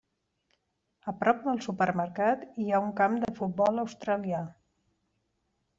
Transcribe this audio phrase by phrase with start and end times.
[1.11, 4.43] A prop del supermercat hi ha un camp de futbol australià.